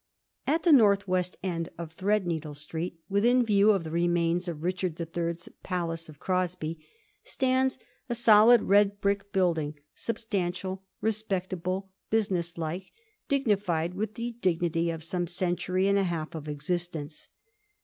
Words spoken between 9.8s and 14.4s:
substantial, respectable, business like, dignified with the